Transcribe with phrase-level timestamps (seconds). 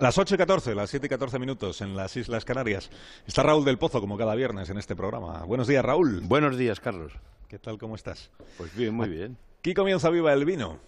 [0.00, 2.88] Las 8 y 14, las 7 y 14 minutos en las Islas Canarias.
[3.26, 5.44] Está Raúl del Pozo, como cada viernes en este programa.
[5.44, 6.22] Buenos días, Raúl.
[6.22, 7.12] Buenos días, Carlos.
[7.48, 8.30] ¿Qué tal, cómo estás?
[8.56, 9.36] Pues bien, muy bien.
[9.58, 10.78] Aquí comienza Viva el Vino.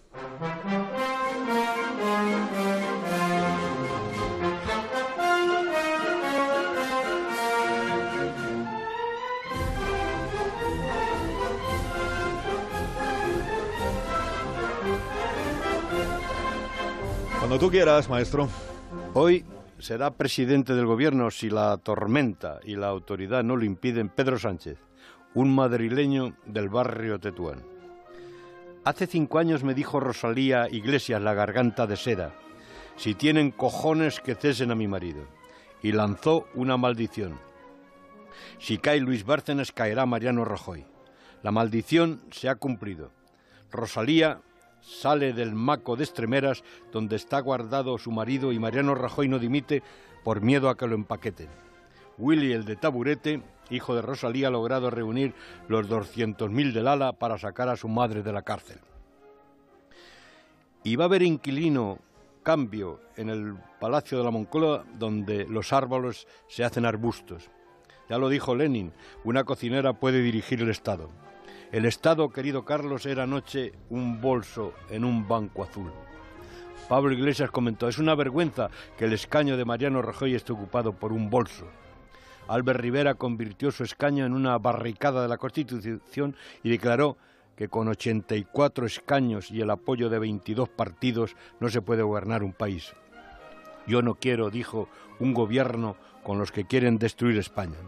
[17.37, 18.49] Cuando tú quieras, maestro.
[19.15, 19.45] Hoy
[19.77, 24.79] será presidente del gobierno si la tormenta y la autoridad no lo impiden Pedro Sánchez,
[25.35, 27.61] un madrileño del barrio Tetuán.
[28.83, 32.33] Hace cinco años me dijo Rosalía Iglesias, la garganta de seda,
[32.95, 35.27] si tienen cojones que cesen a mi marido.
[35.83, 37.37] Y lanzó una maldición.
[38.57, 40.87] Si cae Luis Bárcenas, caerá Mariano Rajoy.
[41.43, 43.11] La maldición se ha cumplido.
[43.69, 44.41] Rosalía
[44.83, 49.81] sale del maco de Estremeras donde está guardado su marido y Mariano Rajoy no dimite
[50.23, 51.49] por miedo a que lo empaqueten.
[52.17, 55.33] Willy, el de Taburete, hijo de Rosalía, ha logrado reunir
[55.67, 58.79] los 200.000 del ala para sacar a su madre de la cárcel.
[60.83, 61.99] Y va a haber inquilino
[62.43, 67.49] cambio en el Palacio de la Moncloa donde los árboles se hacen arbustos.
[68.09, 68.91] Ya lo dijo Lenin,
[69.23, 71.09] una cocinera puede dirigir el Estado.
[71.73, 75.91] El Estado, querido Carlos, era anoche un bolso en un banco azul.
[76.87, 81.11] Pablo Iglesias comentó, es una vergüenza que el escaño de Mariano Rajoy esté ocupado por
[81.11, 81.65] un bolso.
[82.47, 87.17] Albert Rivera convirtió su escaño en una barricada de la Constitución y declaró
[87.55, 92.53] que con 84 escaños y el apoyo de 22 partidos no se puede gobernar un
[92.53, 92.93] país.
[93.87, 97.79] Yo no quiero, dijo, un gobierno con los que quieren destruir España.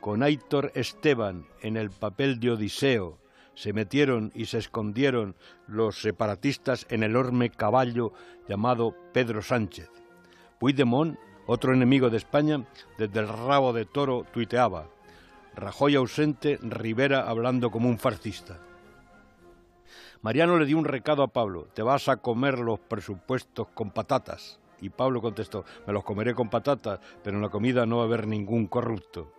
[0.00, 3.18] Con Aitor Esteban en el papel de Odiseo
[3.54, 8.14] se metieron y se escondieron los separatistas en el enorme caballo
[8.48, 9.90] llamado Pedro Sánchez.
[10.58, 14.88] Puigdemont, otro enemigo de España, desde el rabo de toro tuiteaba.
[15.54, 18.58] Rajoy ausente, Rivera hablando como un fascista.
[20.22, 24.60] Mariano le dio un recado a Pablo, te vas a comer los presupuestos con patatas.
[24.80, 28.06] Y Pablo contestó, me los comeré con patatas, pero en la comida no va a
[28.06, 29.34] haber ningún corrupto.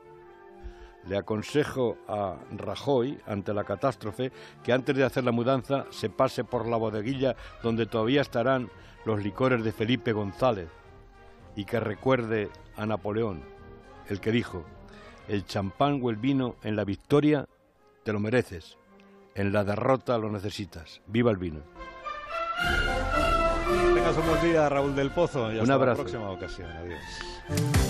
[1.07, 4.31] Le aconsejo a Rajoy, ante la catástrofe,
[4.63, 8.69] que antes de hacer la mudanza se pase por la bodeguilla donde todavía estarán
[9.05, 10.69] los licores de Felipe González
[11.55, 13.41] y que recuerde a Napoleón,
[14.07, 14.63] el que dijo,
[15.27, 17.47] el champán o el vino en la victoria
[18.03, 18.77] te lo mereces,
[19.35, 21.01] en la derrota lo necesitas.
[21.07, 21.61] Viva el vino.
[23.95, 25.47] Tengas un buen día, Raúl del Pozo.
[25.51, 26.03] Y hasta Un abrazo.
[26.03, 26.69] la próxima ocasión.
[26.71, 27.80] Adiós.